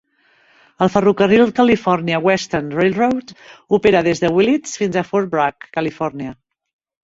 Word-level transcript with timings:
El 0.85 0.89
ferrocarril 0.93 1.53
California 1.59 2.21
Western 2.29 2.73
Railroad 2.79 3.35
opera 3.81 4.03
des 4.11 4.25
de 4.27 4.35
Willits 4.41 4.77
fins 4.83 5.01
a 5.01 5.07
Fort 5.15 5.33
Bragg, 5.39 5.73
Califòrnia. 5.81 6.37